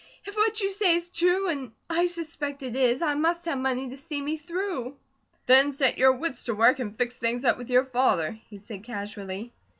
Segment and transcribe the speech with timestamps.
[0.25, 3.89] "If what you say is true, and I suspect it is, I must have money
[3.89, 4.97] to see me through."
[5.45, 8.83] "Then set your wits to work and fix things up with your father," he said
[8.83, 9.53] casually.